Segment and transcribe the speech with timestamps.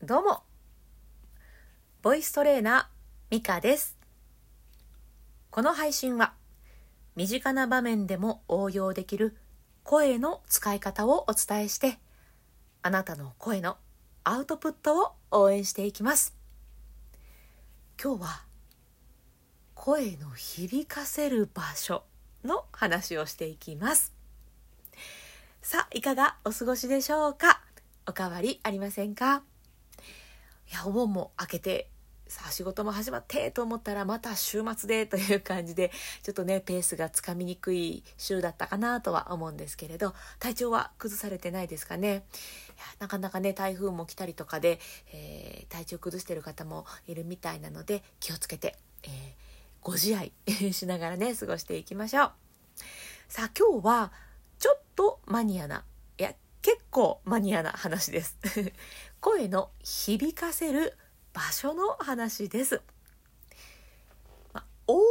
[0.00, 0.42] どうも。
[2.02, 3.98] ボイストレーナーミカです。
[5.50, 6.34] この配信は
[7.16, 9.36] 身近な場面でも応用できる
[9.82, 11.98] 声の使い方をお伝えして
[12.80, 13.76] あなたの声の
[14.22, 16.36] アウトプットを応援していきます。
[18.00, 18.42] 今日は
[19.74, 22.04] 声の響かせる場所
[22.44, 24.14] の話をしていきます。
[25.60, 27.62] さあいかがお過ごしでしょうか？
[28.06, 29.42] おかわりありませんか？
[30.70, 31.90] いやお盆も明けて
[32.26, 35.90] さあ仕事も始まってと思ったらまた週末でという 感じで
[36.22, 42.08] ちょっとねペースがつかみにくい週だったかなとは思うんですけれど体調は崩されてないですかね？
[42.08, 42.22] いや
[42.98, 44.78] なかなかね台風も来たりとかで、
[45.10, 49.10] えー、体調崩してる方もいるみたいなので気をつけて、えー、
[49.80, 50.32] ご自愛
[50.74, 52.32] しながらね過ごしていきましょう。
[53.28, 54.12] さあ今日は
[54.58, 55.84] ちょっとマニアな
[56.68, 58.36] 結構マニアな話です
[59.22, 60.98] 声の響かせる
[61.32, 62.82] 場所の話です。
[64.52, 65.02] ま、大ま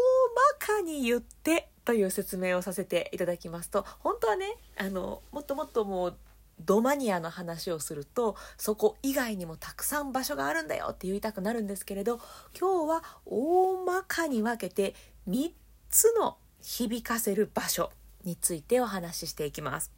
[0.59, 6.17] かに言ってという説明をさせていただきますと本当はねあのもっともっともう
[6.59, 12.19] ドマニアの話をするとそこ以外にもたくさん場所があるんだよって言いたくなるんですけれど
[12.55, 14.94] 今日は大まかに分けて
[15.28, 15.52] 3
[15.89, 17.89] つの響かせる場所
[18.25, 19.97] についてお話ししていきます。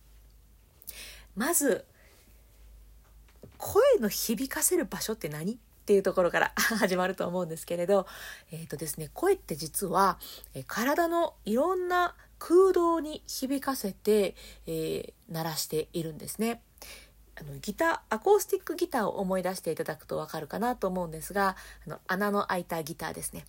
[1.35, 1.85] まず
[3.57, 5.53] 声の響かせる場所って何？
[5.53, 5.57] っ
[5.89, 8.05] ていうところから 始まると思うんですけれど、
[8.51, 10.19] えっ、ー、とですね、声って実は、
[10.53, 14.35] え体のいろんな空洞に響かせて、
[14.67, 16.61] えー、鳴らしているんですね。
[17.39, 21.55] あのギターアコースティックギターを思い出していただくとわかるかなと思うんですが
[21.87, 23.45] あの穴の開いたギターですね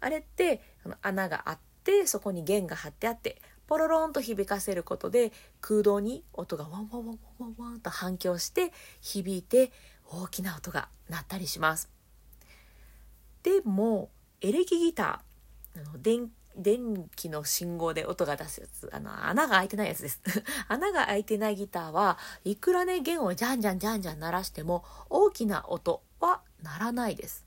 [0.00, 9.72] あれってあの穴があってそこに弦が張ってあってポロロンと響かせることで空洞に音がワンワンワンワンワンと反響して響いて
[10.06, 11.90] 大きな音が鳴ったりします。
[13.42, 20.20] でもエレキギターあの電電気の信号で音が出すやつあの穴が開いてないやつです
[20.68, 27.46] 穴が開いてないギターはいくらね弦をじゃんじゃんじゃんじゃん鳴らしても大きな音は鳴らないです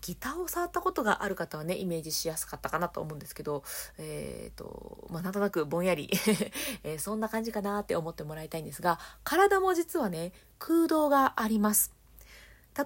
[0.00, 3.62] ギターを触ったことがある方はねイメージしやすかったかなと思うんですけど
[3.98, 6.10] えっ、ー、とまあなんとなくぼんやり
[6.84, 11.92] えー、そんな感じかなって思ってもらいたいんですが体も実はね空洞があります。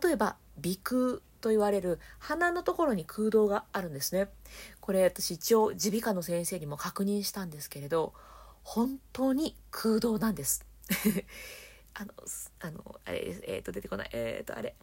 [0.03, 4.29] 例えば鼻腔と言われる鼻のところに空洞があるんですね。
[4.81, 8.15] これ私一応耳鼻科の先生にも確認したんですけれど
[8.63, 10.65] 本当に空洞なんです。
[11.95, 12.13] あの
[12.61, 14.11] あのあれえっ、ー、と出てこない。
[14.13, 14.75] えっ、ー、とあれ。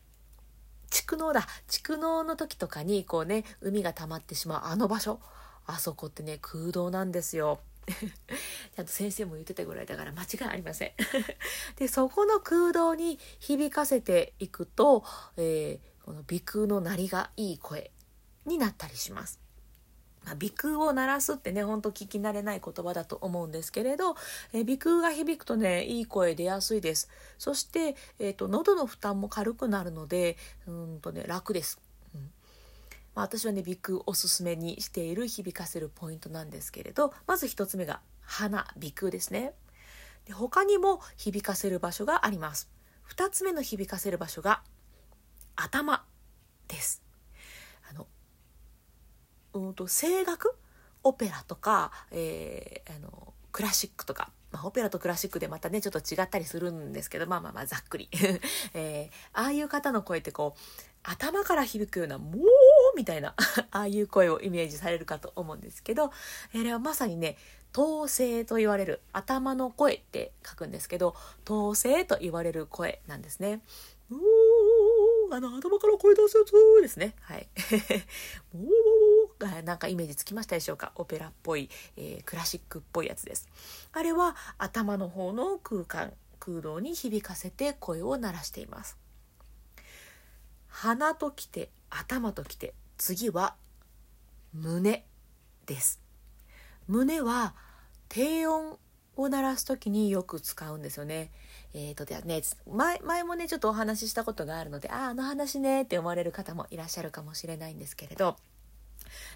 [1.11, 5.19] 蓄能だ蓄能の時とかにこうね海が溜まってしまうあの場所
[5.65, 7.59] あそこってね空洞なんですよ。
[7.91, 10.91] ちゃんと先生も言ってたぐらいだから間違いありません。
[11.75, 15.03] でそこの空洞に響かせていくと、
[15.35, 17.91] えー、この鼻腔の鳴りがいい声
[18.45, 19.40] になったりします。
[20.23, 24.15] まあ、鼻腔を鳴らすってねほんと聞き慣れない言葉だと思うんですけれど、
[24.53, 27.09] え鼻腔が響くとねいい声出やすいです。
[27.37, 30.37] そして、えーと、喉の負担も軽くなるので
[30.67, 31.79] うんとね楽です、
[32.13, 32.21] うん。
[33.15, 39.53] まあ、私はね鼻腔おすすめにしている響かせるポイントなんですけれどまず1つ目が鼻鼻腔ですね。
[40.25, 42.69] で他にも響かせる場所があります。
[43.15, 44.61] 2つ目の響かせる場所が
[45.55, 46.05] 頭
[46.67, 47.10] です。
[49.53, 50.55] うんと声楽？
[51.03, 58.09] オペラとか、えー、あのクラシックとか、まあ、オペラとクラシックでまたねちょっと違ったりするんですけどまあまあまあざっくり、
[58.73, 60.59] えー、ああいう方の声ってこう
[61.03, 62.37] 頭から響くような「もう」
[62.95, 63.33] みたいな
[63.71, 66.11] ああいう声をイメージされるかと思うんですけどあ
[66.53, 67.37] れはまさにね
[67.75, 71.15] 統制と言われる頭の声って書くんですけど
[71.49, 73.61] 統制と言われる声なんですね。
[74.11, 74.15] う
[75.33, 76.51] あの頭から声出すやつ
[76.81, 77.15] ですね。
[77.21, 77.47] はい。
[79.47, 80.91] なんかイメージつきましたでしょうか？
[80.95, 83.47] オペラっぽい、えー、クラシックっぽいやつです。
[83.93, 88.97] あれは頭の方の空間空洞に響かせて声を鳴らしています。
[90.67, 93.55] 鼻ときて頭ときて次は
[94.53, 95.05] 胸
[95.65, 96.01] です。
[96.87, 97.53] 胸は
[98.09, 98.77] 低音
[99.15, 101.31] を鳴らす時によく使うんですよね。
[101.73, 108.35] えーとではね前前もねちょっとお話ししたことがあるのであああの話ねって思われる方もいらっしゃるかもしれないんですけれど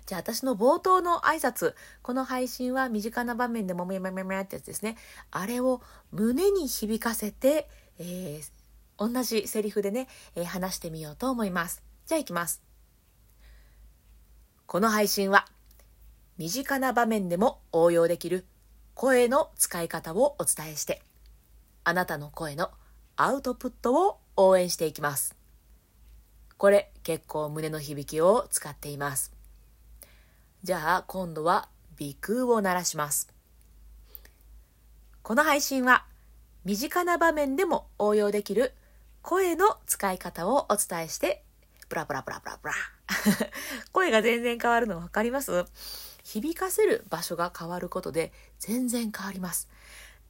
[0.05, 4.97] じゃあ私の冒頭の挨拶この配信は身近な場面でもめめめめってやつですね
[5.31, 5.81] あれを
[6.11, 7.67] 胸に響かせて、
[7.99, 12.61] えー、同じセリフでね、えー、話してみようと思いますじゃあいきます
[14.65, 15.45] この配信は
[16.37, 18.45] 身近な場面でも応用できる
[18.93, 21.01] 声の使い方をお伝えして
[21.83, 22.71] あなたの声の
[23.15, 25.35] アウトプットを応援していきます。
[26.57, 29.34] これ結構胸の響きを使っています。
[30.65, 31.69] じゃあ今度は
[31.99, 33.31] 鼻腔を鳴らします。
[35.21, 36.07] この配信は
[36.63, 38.73] 身近な場面でも応用できる
[39.21, 41.43] 声の使い方をお伝えして
[41.87, 42.73] ブラブラブラブラブラ
[43.93, 45.65] 声が全然変わるの分かります？
[46.23, 49.69] 響かせる場所が変わることで全然変わります。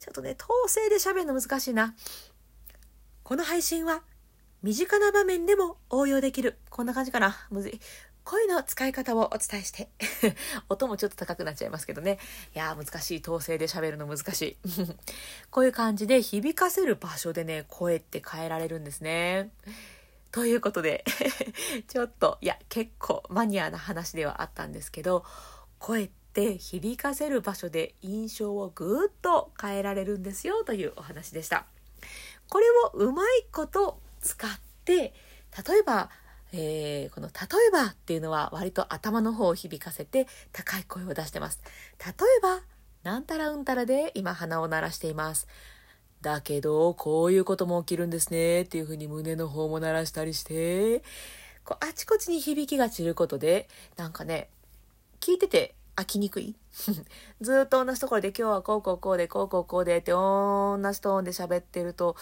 [0.00, 1.94] ちょっとね、統制で喋るの難しいな。
[3.22, 4.02] この配信は
[4.62, 6.58] 身近な場面でも応用できる。
[6.68, 7.46] こんな感じかな。
[7.48, 7.80] むずい。
[8.26, 9.88] 声の使い方をお伝えして
[10.68, 12.18] 音もちょっと高くなっちゃいますけどね。
[12.56, 13.20] いやー難しい。
[13.20, 14.56] 統制で喋るの難しい。
[15.52, 19.52] こういう感じで響かせる場所でね、声って変えられるんですね。
[20.32, 21.04] ということで
[21.86, 25.24] ちょっと、いや、結構マニアな話ではあったんですけど、
[25.78, 31.64] 声って響かせる場所で印象をぐっと変えられるんですよというお話でした。
[32.48, 35.14] これをうまいこと使って
[35.64, 36.10] 例えば、
[36.52, 41.60] えー、この「例えば」っていうのは割と頭の方を響かせて高い声を出してます。
[41.98, 42.62] 例えば
[43.02, 45.46] 「なんたらうんたら」で今鼻を鳴らしています。
[46.22, 51.04] だけどこういうことも起きるんですねっていうふうに胸の方も鳴らしたりして
[51.64, 54.48] こうあちこちに響きが散ることでなんかね
[55.20, 56.56] 聞いてて飽きにくい
[57.40, 62.16] ずっと同じところで今日はこうこうこうでこうこうこうでって同じトーンで喋ってると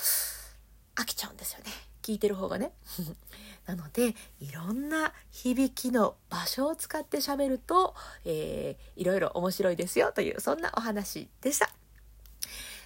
[0.96, 1.70] 飽きちゃうんですよね
[2.04, 2.72] 聞いてる方がね
[3.66, 7.94] なのでいろんな響きの場所を使って喋ると、
[8.26, 11.72] えー、いろいろ面白いですよというそんなお話でした。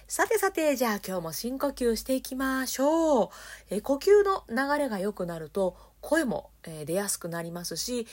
[0.07, 3.29] さてさて、じゃあ今日も深呼吸していきましょう。
[3.69, 8.07] え呼吸の流れが良くなると、声も、え出やすくなりますし、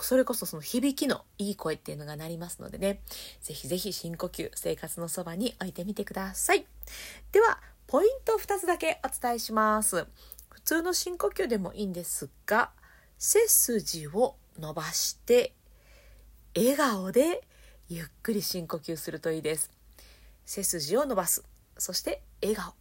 [0.00, 3.02] それこそその響きのいい声っていうのがなりますのでね、
[3.42, 6.66] ぜひぜひ深呼吸、生活のそばに置いてみてください。
[7.32, 10.06] では、ポイント2つだけお伝えします。
[10.66, 12.72] 普通の深呼吸でもいいんですが、
[13.18, 15.52] 背筋を伸ばして、
[16.56, 17.44] 笑顔で
[17.88, 19.70] ゆっくり深呼吸するといいです。
[20.44, 21.44] 背筋を伸ばす。
[21.78, 22.74] そして笑顔。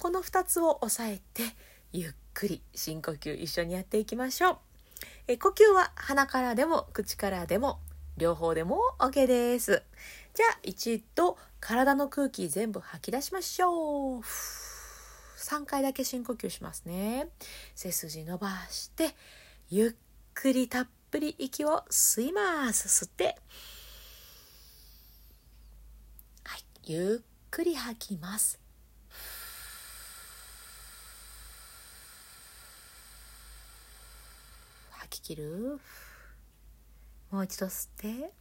[0.00, 1.54] この2つを押さえて
[1.92, 4.56] ゆっくり深呼吸一緒にやっていきましょう。
[5.28, 7.78] え呼吸は鼻からでも口からでも
[8.16, 9.84] 両方でも OK です。
[10.34, 14.22] じゃあ一度体の空気全部吐き出しましょう。
[15.42, 17.28] 3回だけ深呼吸しますね。
[17.74, 19.14] 背筋伸ばして
[19.68, 19.94] ゆっ
[20.34, 23.04] くりたっぷり息を吸います。
[23.04, 23.36] 吸って。
[26.44, 26.64] はい。
[26.84, 28.60] ゆっくり吐きます。
[34.90, 35.80] 吐き切る。
[37.30, 38.32] もう一度吸って。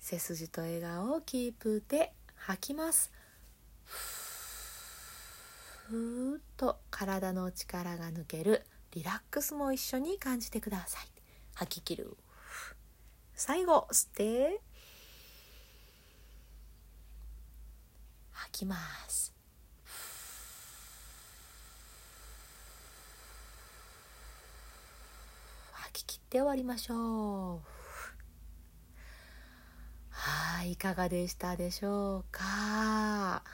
[0.00, 3.12] 背筋と笑顔をキープで吐きます。
[5.88, 11.08] ふーっと体の力が抜けるリラックスも一緒に感じてください。
[11.54, 12.16] 吐き切る。
[13.34, 14.60] 最後吸って。
[18.32, 18.76] 吐きま
[19.08, 19.32] す。
[25.72, 27.60] 吐き切って終わりましょう。
[30.10, 33.44] はいいかがでしたでしょうか？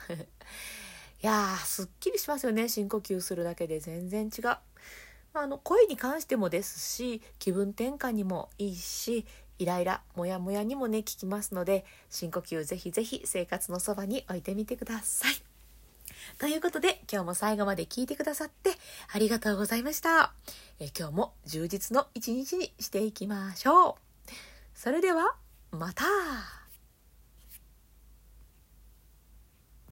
[1.23, 4.57] いやすっきりしますよね深呼吸するだけで全然違う
[5.33, 9.25] あの声に関してもですし気分転換にもいいし
[9.57, 15.35] イライラモヤモヤにもね効きますので深呼吸ぜひぜひ生活のそばに置いてみてください。
[16.37, 18.71] ということで今日も最後まで聞いてくださって
[19.13, 20.33] ありがとうございました。
[20.79, 24.31] え今日も充実の一日にしていきましょう。
[24.75, 25.35] それでは
[25.71, 26.03] また